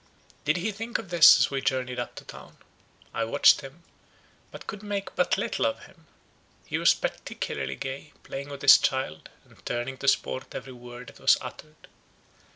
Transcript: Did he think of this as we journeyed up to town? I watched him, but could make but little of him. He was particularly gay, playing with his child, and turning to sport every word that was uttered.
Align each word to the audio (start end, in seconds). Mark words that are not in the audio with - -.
Did 0.45 0.57
he 0.57 0.71
think 0.71 0.97
of 0.97 1.11
this 1.11 1.39
as 1.39 1.51
we 1.51 1.61
journeyed 1.61 1.99
up 1.99 2.15
to 2.15 2.25
town? 2.25 2.57
I 3.13 3.23
watched 3.23 3.61
him, 3.61 3.83
but 4.49 4.65
could 4.65 4.81
make 4.81 5.13
but 5.15 5.37
little 5.37 5.63
of 5.67 5.83
him. 5.83 6.07
He 6.65 6.79
was 6.79 6.95
particularly 6.95 7.75
gay, 7.75 8.13
playing 8.23 8.49
with 8.49 8.63
his 8.63 8.79
child, 8.79 9.29
and 9.45 9.63
turning 9.63 9.97
to 9.97 10.07
sport 10.07 10.55
every 10.55 10.73
word 10.73 11.09
that 11.09 11.19
was 11.19 11.37
uttered. 11.39 11.87